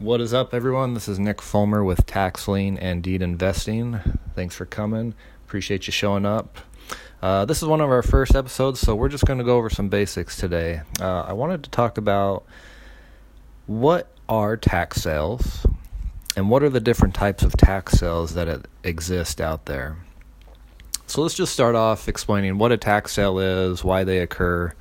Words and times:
What 0.00 0.20
is 0.20 0.32
up, 0.32 0.54
everyone? 0.54 0.94
This 0.94 1.08
is 1.08 1.18
Nick 1.18 1.42
Fulmer 1.42 1.82
with 1.82 2.06
Tax 2.06 2.46
Lien 2.46 2.78
and 2.78 3.02
Deed 3.02 3.20
Investing. 3.20 3.98
Thanks 4.36 4.54
for 4.54 4.64
coming. 4.64 5.12
Appreciate 5.44 5.88
you 5.88 5.92
showing 5.92 6.24
up. 6.24 6.58
Uh, 7.20 7.44
this 7.46 7.62
is 7.62 7.68
one 7.68 7.80
of 7.80 7.90
our 7.90 8.04
first 8.04 8.36
episodes, 8.36 8.78
so 8.78 8.94
we're 8.94 9.08
just 9.08 9.24
going 9.24 9.40
to 9.40 9.44
go 9.44 9.56
over 9.56 9.68
some 9.68 9.88
basics 9.88 10.36
today. 10.36 10.82
Uh, 11.00 11.22
I 11.22 11.32
wanted 11.32 11.64
to 11.64 11.70
talk 11.70 11.98
about 11.98 12.44
what 13.66 14.12
are 14.28 14.56
tax 14.56 15.02
sales 15.02 15.66
and 16.36 16.48
what 16.48 16.62
are 16.62 16.70
the 16.70 16.78
different 16.78 17.16
types 17.16 17.42
of 17.42 17.56
tax 17.56 17.94
sales 17.94 18.34
that 18.34 18.66
exist 18.84 19.40
out 19.40 19.66
there. 19.66 19.96
So 21.08 21.22
let's 21.22 21.34
just 21.34 21.52
start 21.52 21.74
off 21.74 22.08
explaining 22.08 22.58
what 22.58 22.70
a 22.70 22.76
tax 22.76 23.14
sale 23.14 23.40
is, 23.40 23.82
why 23.82 24.04
they 24.04 24.18
occur, 24.18 24.72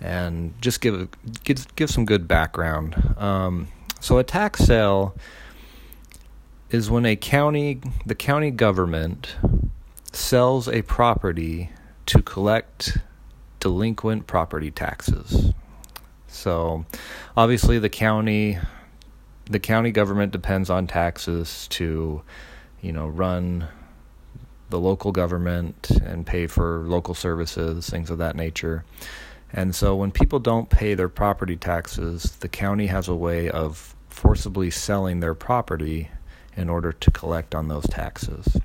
and 0.00 0.54
just 0.62 0.80
give 0.80 1.06
give, 1.44 1.76
give 1.76 1.90
some 1.90 2.06
good 2.06 2.26
background. 2.26 3.14
Um, 3.18 3.68
so 4.00 4.18
a 4.18 4.24
tax 4.24 4.60
sale 4.60 5.14
is 6.70 6.90
when 6.90 7.06
a 7.06 7.16
county, 7.16 7.80
the 8.04 8.14
county 8.14 8.50
government, 8.50 9.36
sells 10.12 10.68
a 10.68 10.82
property 10.82 11.70
to 12.06 12.22
collect 12.22 12.98
delinquent 13.60 14.26
property 14.26 14.70
taxes. 14.70 15.52
So, 16.26 16.84
obviously, 17.36 17.78
the 17.78 17.88
county, 17.88 18.58
the 19.46 19.58
county 19.58 19.90
government 19.90 20.32
depends 20.32 20.70
on 20.70 20.86
taxes 20.86 21.66
to, 21.70 22.22
you 22.80 22.92
know, 22.92 23.06
run 23.06 23.66
the 24.70 24.78
local 24.78 25.12
government 25.12 25.90
and 25.90 26.26
pay 26.26 26.46
for 26.46 26.84
local 26.86 27.14
services, 27.14 27.88
things 27.88 28.10
of 28.10 28.18
that 28.18 28.36
nature. 28.36 28.84
And 29.52 29.74
so 29.74 29.96
when 29.96 30.10
people 30.10 30.38
don't 30.38 30.68
pay 30.68 30.94
their 30.94 31.08
property 31.08 31.56
taxes, 31.56 32.36
the 32.40 32.48
county 32.48 32.86
has 32.86 33.08
a 33.08 33.14
way 33.14 33.50
of 33.50 33.94
forcibly 34.08 34.70
selling 34.70 35.20
their 35.20 35.34
property 35.34 36.10
in 36.56 36.68
order 36.68 36.92
to 36.92 37.10
collect 37.10 37.54
on 37.54 37.68
those 37.68 37.86
taxes. 37.86 38.58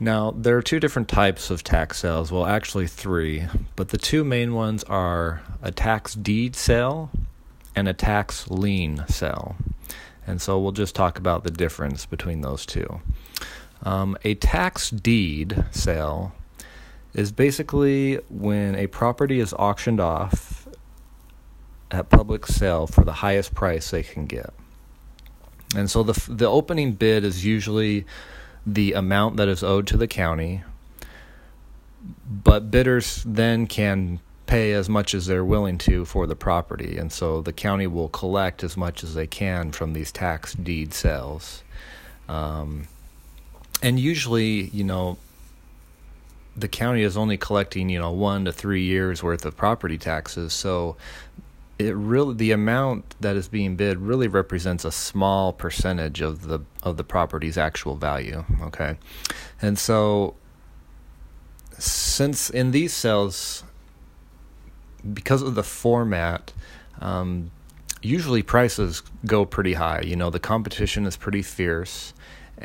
Now, 0.00 0.32
there 0.32 0.56
are 0.56 0.62
two 0.62 0.80
different 0.80 1.08
types 1.08 1.50
of 1.50 1.62
tax 1.62 1.98
sales. 1.98 2.32
Well, 2.32 2.46
actually, 2.46 2.88
three, 2.88 3.46
but 3.76 3.90
the 3.90 3.98
two 3.98 4.24
main 4.24 4.54
ones 4.54 4.82
are 4.84 5.42
a 5.62 5.70
tax 5.70 6.14
deed 6.14 6.56
sale 6.56 7.10
and 7.76 7.86
a 7.86 7.92
tax 7.92 8.50
lien 8.50 9.04
sale. 9.08 9.56
And 10.26 10.40
so 10.40 10.58
we'll 10.58 10.72
just 10.72 10.94
talk 10.94 11.18
about 11.18 11.44
the 11.44 11.50
difference 11.50 12.06
between 12.06 12.40
those 12.40 12.66
two. 12.66 13.00
Um, 13.82 14.16
a 14.24 14.34
tax 14.34 14.90
deed 14.90 15.64
sale 15.70 16.32
is 17.14 17.32
basically 17.32 18.16
when 18.28 18.74
a 18.74 18.88
property 18.88 19.40
is 19.40 19.54
auctioned 19.54 20.00
off 20.00 20.68
at 21.90 22.10
public 22.10 22.46
sale 22.46 22.86
for 22.86 23.04
the 23.04 23.12
highest 23.12 23.54
price 23.54 23.90
they 23.90 24.02
can 24.02 24.26
get. 24.26 24.52
And 25.76 25.90
so 25.90 26.02
the 26.02 26.30
the 26.30 26.46
opening 26.46 26.92
bid 26.92 27.24
is 27.24 27.44
usually 27.44 28.04
the 28.66 28.92
amount 28.92 29.36
that 29.36 29.48
is 29.48 29.62
owed 29.62 29.86
to 29.88 29.96
the 29.96 30.06
county, 30.06 30.62
but 32.28 32.70
bidders 32.70 33.22
then 33.26 33.66
can 33.66 34.20
pay 34.46 34.72
as 34.72 34.88
much 34.88 35.14
as 35.14 35.26
they're 35.26 35.44
willing 35.44 35.78
to 35.78 36.04
for 36.04 36.26
the 36.26 36.36
property, 36.36 36.96
and 36.96 37.12
so 37.12 37.42
the 37.42 37.52
county 37.52 37.86
will 37.86 38.08
collect 38.08 38.62
as 38.62 38.76
much 38.76 39.02
as 39.02 39.14
they 39.14 39.26
can 39.26 39.72
from 39.72 39.92
these 39.92 40.12
tax 40.12 40.54
deed 40.54 40.94
sales. 40.94 41.62
Um, 42.28 42.88
and 43.82 43.98
usually, 43.98 44.68
you 44.68 44.84
know, 44.84 45.18
the 46.56 46.68
county 46.68 47.02
is 47.02 47.16
only 47.16 47.36
collecting 47.36 47.88
you 47.88 47.98
know 47.98 48.12
one 48.12 48.44
to 48.44 48.52
three 48.52 48.82
years 48.82 49.22
worth 49.22 49.44
of 49.44 49.56
property 49.56 49.98
taxes. 49.98 50.52
So 50.52 50.96
it 51.78 51.94
really 51.96 52.34
the 52.34 52.52
amount 52.52 53.16
that 53.20 53.36
is 53.36 53.48
being 53.48 53.76
bid 53.76 53.98
really 53.98 54.28
represents 54.28 54.84
a 54.84 54.92
small 54.92 55.52
percentage 55.52 56.20
of 56.20 56.46
the 56.46 56.60
of 56.82 56.96
the 56.96 57.04
property's 57.04 57.58
actual 57.58 57.96
value 57.96 58.44
okay? 58.62 58.96
And 59.60 59.78
so 59.78 60.36
since 61.78 62.50
in 62.50 62.70
these 62.70 62.94
sales 62.94 63.64
because 65.12 65.42
of 65.42 65.56
the 65.56 65.64
format 65.64 66.52
um, 67.00 67.50
usually 68.02 68.42
prices 68.42 69.02
go 69.26 69.44
pretty 69.44 69.74
high. 69.74 70.00
You 70.02 70.14
know 70.14 70.30
the 70.30 70.38
competition 70.38 71.06
is 71.06 71.16
pretty 71.16 71.42
fierce 71.42 72.14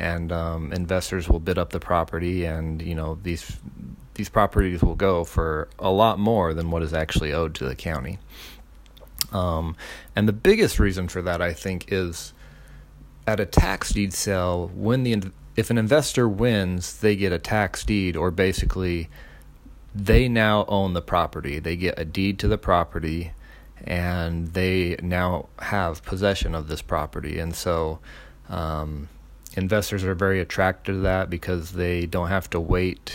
and 0.00 0.32
um, 0.32 0.72
investors 0.72 1.28
will 1.28 1.40
bid 1.40 1.58
up 1.58 1.70
the 1.70 1.78
property, 1.78 2.46
and 2.46 2.80
you 2.80 2.94
know 2.94 3.18
these 3.22 3.58
these 4.14 4.30
properties 4.30 4.82
will 4.82 4.96
go 4.96 5.24
for 5.24 5.68
a 5.78 5.90
lot 5.90 6.18
more 6.18 6.54
than 6.54 6.70
what 6.70 6.82
is 6.82 6.94
actually 6.94 7.32
owed 7.32 7.54
to 7.54 7.64
the 7.64 7.74
county. 7.74 8.18
Um, 9.30 9.76
and 10.16 10.26
the 10.26 10.32
biggest 10.32 10.78
reason 10.78 11.06
for 11.08 11.22
that, 11.22 11.42
I 11.42 11.52
think, 11.52 11.92
is 11.92 12.32
at 13.26 13.38
a 13.38 13.46
tax 13.46 13.92
deed 13.92 14.14
sale 14.14 14.70
when 14.74 15.02
the 15.02 15.30
if 15.54 15.68
an 15.68 15.76
investor 15.76 16.26
wins, 16.26 16.98
they 17.00 17.14
get 17.14 17.32
a 17.32 17.38
tax 17.38 17.84
deed, 17.84 18.16
or 18.16 18.30
basically 18.30 19.10
they 19.94 20.28
now 20.28 20.64
own 20.66 20.94
the 20.94 21.02
property. 21.02 21.58
They 21.58 21.76
get 21.76 21.98
a 21.98 22.06
deed 22.06 22.38
to 22.38 22.48
the 22.48 22.56
property, 22.56 23.32
and 23.84 24.48
they 24.54 24.96
now 25.02 25.50
have 25.58 26.02
possession 26.04 26.54
of 26.54 26.68
this 26.68 26.80
property. 26.80 27.38
And 27.38 27.54
so, 27.54 27.98
um, 28.48 29.10
investors 29.56 30.04
are 30.04 30.14
very 30.14 30.40
attracted 30.40 30.92
to 30.92 30.98
that 31.00 31.30
because 31.30 31.72
they 31.72 32.06
don't 32.06 32.28
have 32.28 32.48
to 32.50 32.60
wait, 32.60 33.14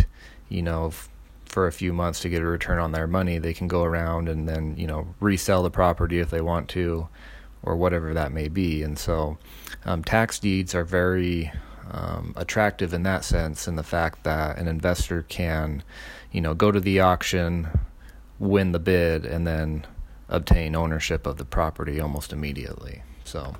you 0.49 0.61
know, 0.61 0.87
f- 0.87 1.09
for 1.45 1.67
a 1.67 1.71
few 1.71 1.93
months 1.93 2.19
to 2.21 2.29
get 2.29 2.41
a 2.41 2.45
return 2.45 2.79
on 2.79 2.91
their 2.91 3.07
money. 3.07 3.37
They 3.37 3.53
can 3.53 3.67
go 3.67 3.83
around 3.83 4.27
and 4.27 4.47
then, 4.47 4.75
you 4.77 4.87
know, 4.87 5.07
resell 5.19 5.63
the 5.63 5.71
property 5.71 6.19
if 6.19 6.29
they 6.29 6.41
want 6.41 6.67
to 6.69 7.07
or 7.63 7.75
whatever 7.75 8.13
that 8.13 8.31
may 8.31 8.47
be. 8.47 8.83
And 8.83 8.99
so 8.99 9.37
um, 9.85 10.03
tax 10.03 10.39
deeds 10.39 10.75
are 10.75 10.83
very 10.83 11.51
um, 11.91 12.33
attractive 12.35 12.93
in 12.93 13.03
that 13.03 13.23
sense, 13.23 13.67
in 13.67 13.75
the 13.75 13.83
fact 13.83 14.23
that 14.23 14.57
an 14.57 14.67
investor 14.67 15.23
can, 15.23 15.83
you 16.31 16.41
know, 16.41 16.53
go 16.53 16.71
to 16.71 16.79
the 16.79 16.99
auction, 16.99 17.67
win 18.39 18.71
the 18.71 18.79
bid, 18.79 19.25
and 19.25 19.47
then 19.47 19.85
obtain 20.27 20.75
ownership 20.75 21.25
of 21.25 21.37
the 21.37 21.45
property 21.45 21.99
almost 21.99 22.33
immediately. 22.33 23.03
So 23.23 23.55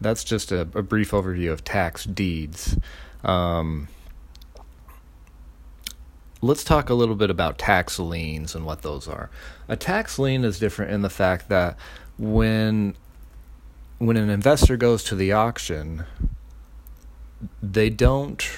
that's 0.00 0.24
just 0.24 0.52
a, 0.52 0.60
a 0.60 0.82
brief 0.82 1.10
overview 1.10 1.52
of 1.52 1.64
tax 1.64 2.04
deeds. 2.04 2.76
Um, 3.22 3.88
let's 6.42 6.64
talk 6.64 6.88
a 6.88 6.94
little 6.94 7.16
bit 7.16 7.30
about 7.30 7.58
tax 7.58 7.98
liens 7.98 8.54
and 8.54 8.64
what 8.64 8.82
those 8.82 9.06
are. 9.06 9.30
A 9.68 9.76
tax 9.76 10.18
lien 10.18 10.44
is 10.44 10.58
different 10.58 10.92
in 10.92 11.02
the 11.02 11.10
fact 11.10 11.48
that 11.48 11.76
when 12.18 12.94
when 13.98 14.16
an 14.16 14.30
investor 14.30 14.78
goes 14.78 15.04
to 15.04 15.14
the 15.14 15.32
auction, 15.32 16.04
they 17.62 17.90
don't 17.90 18.48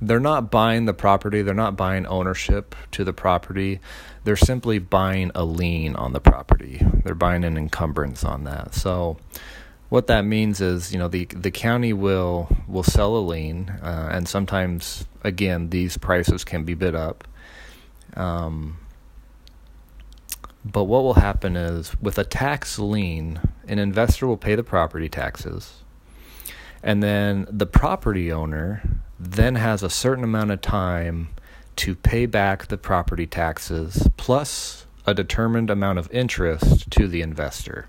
they're 0.00 0.20
not 0.20 0.50
buying 0.50 0.84
the 0.84 0.94
property, 0.94 1.42
they're 1.42 1.54
not 1.54 1.76
buying 1.76 2.06
ownership 2.06 2.74
to 2.92 3.04
the 3.04 3.12
property. 3.12 3.80
They're 4.22 4.36
simply 4.36 4.78
buying 4.78 5.32
a 5.34 5.44
lien 5.44 5.96
on 5.96 6.12
the 6.12 6.20
property. 6.20 6.80
They're 7.04 7.14
buying 7.14 7.44
an 7.44 7.56
encumbrance 7.56 8.22
on 8.22 8.44
that. 8.44 8.74
So 8.74 9.16
what 9.88 10.06
that 10.08 10.24
means 10.24 10.60
is, 10.60 10.92
you 10.92 10.98
know, 10.98 11.08
the 11.08 11.24
the 11.26 11.50
county 11.50 11.92
will 11.92 12.48
will 12.66 12.82
sell 12.82 13.16
a 13.16 13.20
lien, 13.20 13.70
uh, 13.82 14.10
and 14.12 14.28
sometimes, 14.28 15.06
again, 15.22 15.70
these 15.70 15.96
prices 15.96 16.44
can 16.44 16.64
be 16.64 16.74
bid 16.74 16.94
up. 16.94 17.26
Um, 18.14 18.78
but 20.64 20.84
what 20.84 21.02
will 21.02 21.14
happen 21.14 21.56
is, 21.56 21.98
with 22.00 22.18
a 22.18 22.24
tax 22.24 22.78
lien, 22.78 23.40
an 23.66 23.78
investor 23.78 24.26
will 24.26 24.36
pay 24.36 24.54
the 24.54 24.64
property 24.64 25.08
taxes, 25.08 25.82
and 26.82 27.02
then 27.02 27.46
the 27.50 27.66
property 27.66 28.30
owner 28.30 28.82
then 29.18 29.54
has 29.54 29.82
a 29.82 29.90
certain 29.90 30.24
amount 30.24 30.50
of 30.50 30.60
time 30.60 31.28
to 31.76 31.94
pay 31.94 32.26
back 32.26 32.66
the 32.66 32.76
property 32.76 33.26
taxes 33.26 34.08
plus 34.16 34.86
a 35.06 35.14
determined 35.14 35.70
amount 35.70 35.98
of 35.98 36.10
interest 36.12 36.90
to 36.90 37.08
the 37.08 37.22
investor. 37.22 37.86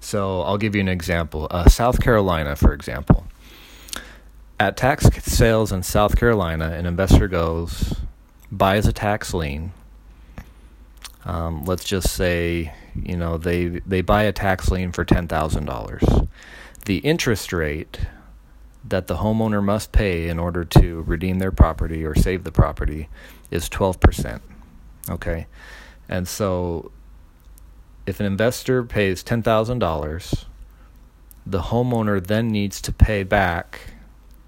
So 0.00 0.42
I'll 0.42 0.58
give 0.58 0.74
you 0.74 0.80
an 0.80 0.88
example. 0.88 1.46
Uh, 1.50 1.68
South 1.68 2.00
Carolina, 2.00 2.56
for 2.56 2.72
example. 2.72 3.26
At 4.58 4.76
tax 4.76 5.08
sales 5.24 5.72
in 5.72 5.82
South 5.82 6.16
Carolina, 6.16 6.72
an 6.72 6.86
investor 6.86 7.28
goes, 7.28 7.94
buys 8.50 8.86
a 8.86 8.92
tax 8.92 9.32
lien. 9.32 9.72
Um, 11.24 11.64
let's 11.64 11.84
just 11.84 12.10
say, 12.10 12.72
you 12.94 13.16
know, 13.16 13.38
they 13.38 13.68
they 13.86 14.00
buy 14.00 14.24
a 14.24 14.32
tax 14.32 14.70
lien 14.70 14.92
for 14.92 15.04
ten 15.04 15.28
thousand 15.28 15.66
dollars. 15.66 16.02
The 16.86 16.98
interest 16.98 17.52
rate 17.52 18.00
that 18.88 19.06
the 19.06 19.16
homeowner 19.16 19.62
must 19.62 19.92
pay 19.92 20.28
in 20.28 20.38
order 20.38 20.64
to 20.64 21.02
redeem 21.02 21.38
their 21.38 21.52
property 21.52 22.04
or 22.04 22.14
save 22.14 22.44
the 22.44 22.52
property 22.52 23.08
is 23.50 23.68
twelve 23.68 24.00
percent. 24.00 24.42
Okay, 25.08 25.46
and 26.08 26.26
so 26.26 26.90
if 28.10 28.20
an 28.20 28.26
investor 28.26 28.82
pays 28.82 29.24
$10,000, 29.24 30.44
the 31.46 31.62
homeowner 31.62 32.24
then 32.24 32.48
needs 32.48 32.80
to 32.82 32.92
pay 32.92 33.22
back 33.22 33.94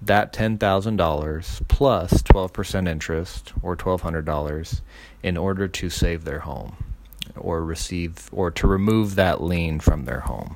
that 0.01 0.33
$10,000 0.33 1.67
plus 1.67 2.21
12% 2.21 2.87
interest 2.87 3.53
or 3.61 3.75
$1,200 3.75 4.81
in 5.23 5.37
order 5.37 5.67
to 5.67 5.89
save 5.89 6.25
their 6.25 6.39
home. 6.39 6.75
or 7.35 7.63
receive 7.63 8.29
or 8.31 8.51
to 8.51 8.67
remove 8.67 9.15
that 9.15 9.41
lien 9.41 9.79
from 9.79 10.05
their 10.05 10.21
home. 10.21 10.55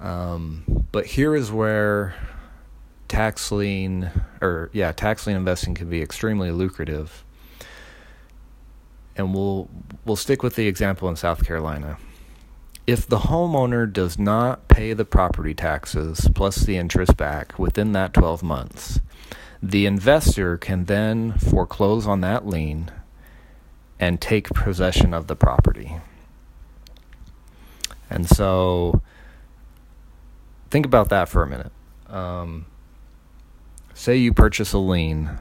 Um, 0.00 0.86
but 0.92 1.06
here 1.06 1.34
is 1.34 1.50
where 1.50 2.14
tax 3.08 3.50
lien 3.52 4.10
or 4.40 4.70
yeah, 4.72 4.92
tax 4.92 5.26
lien 5.26 5.36
investing 5.36 5.74
can 5.74 5.88
be 5.88 6.02
extremely 6.02 6.50
lucrative. 6.50 7.24
And 9.16 9.34
we'll 9.34 9.68
we'll 10.04 10.16
stick 10.16 10.42
with 10.42 10.56
the 10.56 10.66
example 10.66 11.08
in 11.08 11.16
South 11.16 11.44
Carolina. 11.46 11.98
If 12.86 13.06
the 13.06 13.20
homeowner 13.20 13.90
does 13.90 14.18
not 14.18 14.68
pay 14.68 14.92
the 14.92 15.06
property 15.06 15.54
taxes 15.54 16.28
plus 16.34 16.56
the 16.56 16.76
interest 16.76 17.16
back 17.16 17.58
within 17.58 17.92
that 17.92 18.12
12 18.12 18.42
months, 18.42 19.00
the 19.62 19.86
investor 19.86 20.58
can 20.58 20.84
then 20.84 21.32
foreclose 21.38 22.06
on 22.06 22.20
that 22.20 22.46
lien 22.46 22.90
and 23.98 24.20
take 24.20 24.50
possession 24.50 25.14
of 25.14 25.28
the 25.28 25.36
property. 25.36 25.96
And 28.10 28.28
so 28.28 29.00
think 30.70 30.84
about 30.84 31.08
that 31.08 31.28
for 31.30 31.42
a 31.42 31.46
minute. 31.46 31.72
Um, 32.08 32.66
say 33.94 34.16
you 34.16 34.34
purchase 34.34 34.74
a 34.74 34.78
lien 34.78 35.38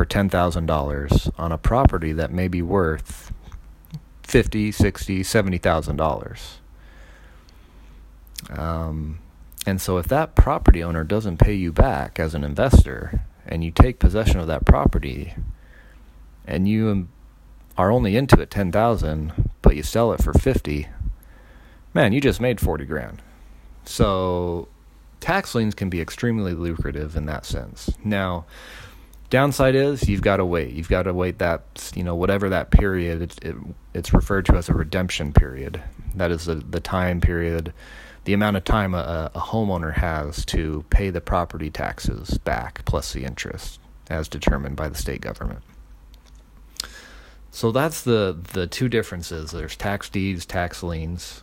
for 0.00 0.06
$10,000 0.06 1.30
on 1.38 1.52
a 1.52 1.58
property 1.58 2.14
that 2.14 2.32
may 2.32 2.48
be 2.48 2.62
worth 2.62 3.34
50, 4.22 4.72
60, 4.72 5.22
70,000 5.22 5.96
dollars. 5.96 6.56
Um, 8.48 9.18
and 9.66 9.78
so 9.78 9.98
if 9.98 10.08
that 10.08 10.34
property 10.34 10.82
owner 10.82 11.04
doesn't 11.04 11.36
pay 11.36 11.52
you 11.52 11.70
back 11.70 12.18
as 12.18 12.34
an 12.34 12.44
investor 12.44 13.20
and 13.44 13.62
you 13.62 13.70
take 13.70 13.98
possession 13.98 14.40
of 14.40 14.46
that 14.46 14.64
property 14.64 15.34
and 16.46 16.66
you 16.66 17.06
are 17.76 17.92
only 17.92 18.16
into 18.16 18.40
it 18.40 18.50
10,000 18.50 19.50
but 19.60 19.76
you 19.76 19.82
sell 19.82 20.14
it 20.14 20.22
for 20.22 20.32
50, 20.32 20.88
man, 21.92 22.14
you 22.14 22.22
just 22.22 22.40
made 22.40 22.58
40 22.58 22.86
grand. 22.86 23.20
So 23.84 24.66
tax 25.20 25.54
liens 25.54 25.74
can 25.74 25.90
be 25.90 26.00
extremely 26.00 26.54
lucrative 26.54 27.16
in 27.16 27.26
that 27.26 27.44
sense. 27.44 27.90
Now, 28.02 28.46
downside 29.30 29.74
is 29.74 30.08
you've 30.08 30.22
got 30.22 30.36
to 30.36 30.44
wait. 30.44 30.72
You've 30.72 30.88
got 30.88 31.04
to 31.04 31.14
wait 31.14 31.38
that 31.38 31.92
you 31.94 32.04
know 32.04 32.14
whatever 32.14 32.48
that 32.50 32.70
period. 32.70 33.22
It, 33.22 33.44
it, 33.44 33.56
it's 33.94 34.12
referred 34.12 34.44
to 34.46 34.56
as 34.56 34.68
a 34.68 34.74
redemption 34.74 35.32
period. 35.32 35.82
That 36.14 36.30
is 36.30 36.44
the 36.44 36.56
the 36.56 36.80
time 36.80 37.20
period, 37.20 37.72
the 38.24 38.34
amount 38.34 38.56
of 38.56 38.64
time 38.64 38.94
a, 38.94 39.30
a 39.34 39.40
homeowner 39.40 39.94
has 39.94 40.44
to 40.46 40.84
pay 40.90 41.10
the 41.10 41.20
property 41.20 41.70
taxes 41.70 42.36
back 42.38 42.84
plus 42.84 43.12
the 43.12 43.24
interest, 43.24 43.80
as 44.10 44.28
determined 44.28 44.76
by 44.76 44.88
the 44.88 44.96
state 44.96 45.20
government. 45.20 45.62
So 47.50 47.72
that's 47.72 48.02
the 48.02 48.36
the 48.52 48.66
two 48.66 48.88
differences. 48.88 49.52
There's 49.52 49.76
tax 49.76 50.08
deeds, 50.08 50.44
tax 50.44 50.82
liens. 50.82 51.42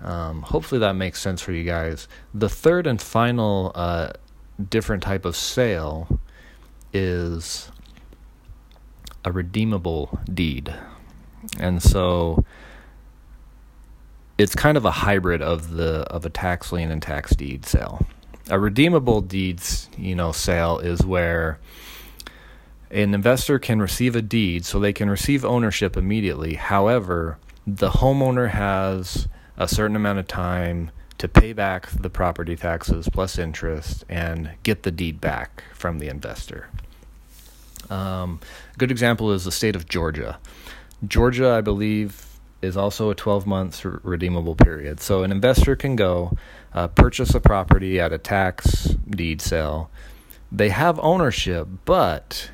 Um, 0.00 0.42
hopefully 0.42 0.80
that 0.80 0.94
makes 0.94 1.20
sense 1.20 1.40
for 1.40 1.52
you 1.52 1.64
guys. 1.64 2.08
The 2.34 2.48
third 2.48 2.86
and 2.86 3.00
final 3.00 3.72
uh, 3.74 4.10
different 4.68 5.02
type 5.02 5.24
of 5.24 5.34
sale 5.36 6.20
is 6.94 7.70
a 9.24 9.32
redeemable 9.32 10.18
deed. 10.32 10.72
And 11.58 11.82
so 11.82 12.44
it's 14.38 14.54
kind 14.54 14.76
of 14.76 14.84
a 14.84 14.90
hybrid 14.90 15.42
of 15.42 15.72
the 15.72 16.02
of 16.10 16.24
a 16.24 16.30
tax 16.30 16.72
lien 16.72 16.90
and 16.90 17.02
tax 17.02 17.34
deed 17.36 17.66
sale. 17.66 18.06
A 18.48 18.58
redeemable 18.58 19.20
deeds, 19.20 19.88
you 19.96 20.14
know, 20.14 20.32
sale 20.32 20.78
is 20.78 21.04
where 21.04 21.58
an 22.90 23.14
investor 23.14 23.58
can 23.58 23.80
receive 23.80 24.14
a 24.14 24.22
deed 24.22 24.64
so 24.64 24.78
they 24.78 24.92
can 24.92 25.10
receive 25.10 25.44
ownership 25.44 25.96
immediately. 25.96 26.54
However, 26.54 27.38
the 27.66 27.90
homeowner 27.90 28.50
has 28.50 29.28
a 29.56 29.66
certain 29.66 29.96
amount 29.96 30.18
of 30.18 30.28
time 30.28 30.90
to 31.24 31.28
pay 31.28 31.54
back 31.54 31.88
the 31.88 32.10
property 32.10 32.54
taxes 32.54 33.08
plus 33.08 33.38
interest 33.38 34.04
and 34.10 34.50
get 34.62 34.82
the 34.82 34.90
deed 34.90 35.22
back 35.22 35.64
from 35.72 35.98
the 35.98 36.06
investor. 36.06 36.68
Um, 37.88 38.40
a 38.74 38.76
good 38.76 38.90
example 38.90 39.32
is 39.32 39.44
the 39.44 39.52
state 39.52 39.74
of 39.74 39.88
Georgia. 39.88 40.38
Georgia, 41.06 41.52
I 41.52 41.62
believe, 41.62 42.26
is 42.60 42.76
also 42.76 43.08
a 43.08 43.14
12 43.14 43.46
month 43.46 43.86
redeemable 43.86 44.54
period. 44.54 45.00
So 45.00 45.22
an 45.22 45.32
investor 45.32 45.74
can 45.76 45.96
go 45.96 46.36
uh, 46.74 46.88
purchase 46.88 47.34
a 47.34 47.40
property 47.40 47.98
at 47.98 48.12
a 48.12 48.18
tax 48.18 48.94
deed 49.08 49.40
sale. 49.40 49.90
They 50.52 50.68
have 50.68 50.98
ownership, 51.00 51.68
but 51.86 52.50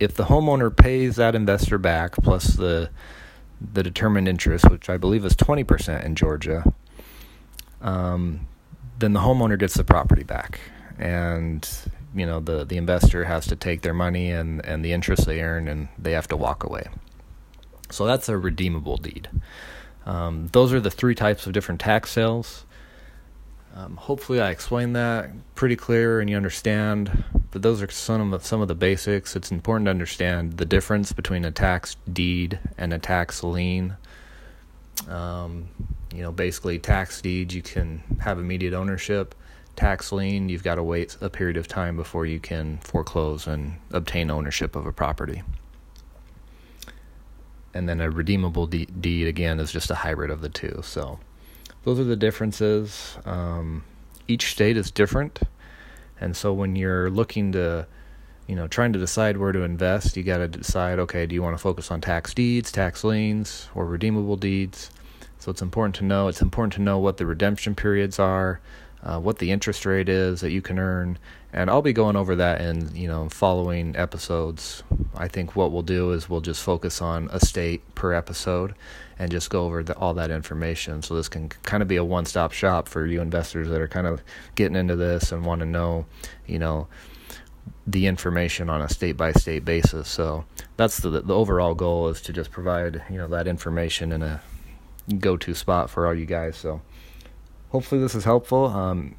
if 0.00 0.14
the 0.14 0.24
homeowner 0.24 0.74
pays 0.74 1.16
that 1.16 1.34
investor 1.34 1.76
back 1.76 2.12
plus 2.12 2.54
the 2.54 2.88
the 3.60 3.82
determined 3.82 4.28
interest, 4.28 4.70
which 4.70 4.88
I 4.88 4.96
believe 4.96 5.24
is 5.24 5.34
20% 5.34 6.04
in 6.04 6.14
Georgia, 6.14 6.72
um, 7.80 8.46
then 8.98 9.12
the 9.12 9.20
homeowner 9.20 9.58
gets 9.58 9.74
the 9.74 9.84
property 9.84 10.24
back. 10.24 10.60
And, 10.98 11.68
you 12.14 12.26
know, 12.26 12.40
the, 12.40 12.64
the 12.64 12.76
investor 12.76 13.24
has 13.24 13.46
to 13.46 13.56
take 13.56 13.82
their 13.82 13.94
money 13.94 14.30
and, 14.30 14.64
and 14.64 14.84
the 14.84 14.92
interest 14.92 15.26
they 15.26 15.40
earn 15.40 15.68
and 15.68 15.88
they 15.98 16.12
have 16.12 16.28
to 16.28 16.36
walk 16.36 16.64
away. 16.64 16.86
So 17.90 18.04
that's 18.04 18.28
a 18.28 18.36
redeemable 18.36 18.96
deed. 18.96 19.28
Um, 20.06 20.48
those 20.52 20.72
are 20.72 20.80
the 20.80 20.90
three 20.90 21.14
types 21.14 21.46
of 21.46 21.52
different 21.52 21.80
tax 21.80 22.10
sales. 22.10 22.64
Um, 23.74 23.96
hopefully, 23.96 24.40
I 24.40 24.50
explained 24.50 24.96
that 24.96 25.30
pretty 25.54 25.76
clear 25.76 26.20
and 26.20 26.28
you 26.28 26.36
understand. 26.36 27.24
But 27.50 27.62
those 27.62 27.80
are 27.80 27.90
some 27.90 28.32
of 28.32 28.44
some 28.44 28.60
of 28.60 28.68
the 28.68 28.74
basics. 28.74 29.36
It's 29.36 29.50
important 29.50 29.86
to 29.86 29.90
understand 29.90 30.56
the 30.56 30.64
difference 30.64 31.12
between 31.12 31.44
a 31.44 31.50
tax 31.50 31.96
deed 32.12 32.58
and 32.76 32.92
a 32.92 32.98
tax 32.98 33.42
lien. 33.42 33.96
Um, 35.08 35.68
you 36.14 36.22
know, 36.22 36.32
basically, 36.32 36.78
tax 36.78 37.20
deed 37.20 37.52
you 37.52 37.62
can 37.62 38.02
have 38.20 38.38
immediate 38.38 38.74
ownership. 38.74 39.34
Tax 39.76 40.10
lien 40.10 40.48
you've 40.48 40.64
got 40.64 40.76
to 40.76 40.82
wait 40.82 41.16
a 41.20 41.30
period 41.30 41.56
of 41.56 41.68
time 41.68 41.96
before 41.96 42.26
you 42.26 42.40
can 42.40 42.78
foreclose 42.78 43.46
and 43.46 43.74
obtain 43.92 44.30
ownership 44.30 44.74
of 44.74 44.86
a 44.86 44.92
property. 44.92 45.42
And 47.74 47.88
then 47.88 48.00
a 48.00 48.10
redeemable 48.10 48.66
de- 48.66 48.86
deed 48.86 49.28
again 49.28 49.60
is 49.60 49.70
just 49.70 49.90
a 49.90 49.94
hybrid 49.94 50.30
of 50.30 50.40
the 50.40 50.48
two. 50.48 50.80
So 50.82 51.20
those 51.84 52.00
are 52.00 52.04
the 52.04 52.16
differences. 52.16 53.18
Um, 53.24 53.84
each 54.26 54.50
state 54.50 54.76
is 54.76 54.90
different, 54.90 55.40
and 56.20 56.36
so 56.36 56.52
when 56.52 56.74
you're 56.74 57.08
looking 57.08 57.52
to, 57.52 57.86
you 58.46 58.56
know, 58.56 58.66
trying 58.66 58.92
to 58.94 58.98
decide 58.98 59.36
where 59.36 59.52
to 59.52 59.62
invest, 59.62 60.16
you 60.16 60.22
got 60.22 60.38
to 60.38 60.48
decide. 60.48 60.98
Okay, 60.98 61.26
do 61.26 61.34
you 61.34 61.42
want 61.42 61.54
to 61.54 61.62
focus 61.62 61.90
on 61.90 62.00
tax 62.00 62.34
deeds, 62.34 62.72
tax 62.72 63.04
liens, 63.04 63.68
or 63.74 63.86
redeemable 63.86 64.36
deeds? 64.36 64.90
So 65.48 65.52
it's 65.52 65.62
important 65.62 65.94
to 65.94 66.04
know. 66.04 66.28
It's 66.28 66.42
important 66.42 66.74
to 66.74 66.82
know 66.82 66.98
what 66.98 67.16
the 67.16 67.24
redemption 67.24 67.74
periods 67.74 68.18
are 68.18 68.60
uh, 69.02 69.18
what 69.18 69.38
the 69.38 69.50
interest 69.50 69.86
rate 69.86 70.08
is 70.10 70.40
that 70.40 70.50
you 70.50 70.60
can 70.60 70.78
earn, 70.78 71.18
and 71.52 71.70
I'll 71.70 71.80
be 71.80 71.94
going 71.94 72.16
over 72.16 72.36
that 72.36 72.60
in 72.60 72.94
you 72.94 73.08
know 73.08 73.28
following 73.28 73.96
episodes. 73.96 74.82
I 75.14 75.28
think 75.28 75.56
what 75.56 75.72
we'll 75.72 75.82
do 75.82 76.12
is 76.12 76.28
we'll 76.28 76.42
just 76.42 76.62
focus 76.62 77.00
on 77.00 77.28
a 77.32 77.40
state 77.40 77.94
per 77.94 78.12
episode 78.12 78.74
and 79.18 79.30
just 79.30 79.50
go 79.50 79.64
over 79.64 79.82
the, 79.82 79.96
all 79.96 80.14
that 80.14 80.30
information. 80.30 81.02
So 81.02 81.14
this 81.14 81.28
can 81.28 81.48
kind 81.48 81.82
of 81.82 81.88
be 81.88 81.96
a 81.96 82.04
one-stop 82.04 82.52
shop 82.52 82.88
for 82.88 83.06
you 83.06 83.20
investors 83.20 83.68
that 83.68 83.80
are 83.80 83.88
kind 83.88 84.06
of 84.06 84.20
getting 84.54 84.76
into 84.76 84.96
this 84.96 85.32
and 85.32 85.46
want 85.46 85.60
to 85.60 85.66
know, 85.66 86.06
you 86.46 86.58
know, 86.58 86.88
the 87.86 88.06
information 88.06 88.68
on 88.68 88.82
a 88.82 88.88
state-by-state 88.88 89.64
basis. 89.64 90.08
So 90.08 90.44
that's 90.76 90.98
the 90.98 91.08
the 91.08 91.34
overall 91.34 91.74
goal 91.74 92.08
is 92.08 92.20
to 92.22 92.32
just 92.32 92.50
provide 92.50 93.02
you 93.08 93.16
know 93.16 93.28
that 93.28 93.46
information 93.46 94.12
in 94.12 94.22
a 94.22 94.42
go-to 95.18 95.54
spot 95.54 95.90
for 95.90 96.06
all 96.06 96.14
you 96.14 96.26
guys. 96.26 96.56
So 96.56 96.80
hopefully 97.70 98.00
this 98.00 98.14
is 98.14 98.24
helpful. 98.24 98.66
Um, 98.66 99.16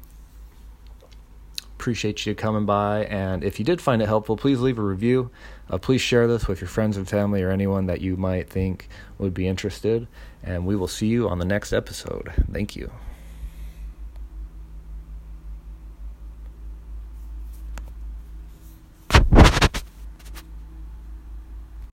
appreciate 1.80 2.26
you 2.26 2.34
coming 2.34 2.66
by. 2.66 3.04
And 3.06 3.42
if 3.42 3.58
you 3.58 3.64
did 3.64 3.80
find 3.80 4.02
it 4.02 4.06
helpful, 4.06 4.36
please 4.36 4.60
leave 4.60 4.78
a 4.78 4.82
review. 4.82 5.30
Uh, 5.70 5.78
please 5.78 6.00
share 6.00 6.26
this 6.26 6.46
with 6.46 6.60
your 6.60 6.68
friends 6.68 6.96
and 6.96 7.08
family 7.08 7.42
or 7.42 7.50
anyone 7.50 7.86
that 7.86 8.00
you 8.00 8.16
might 8.16 8.50
think 8.50 8.88
would 9.18 9.32
be 9.32 9.46
interested. 9.46 10.06
And 10.42 10.66
we 10.66 10.76
will 10.76 10.88
see 10.88 11.06
you 11.06 11.28
on 11.28 11.38
the 11.38 11.44
next 11.44 11.72
episode. 11.72 12.32
Thank 12.52 12.76
you. 12.76 12.90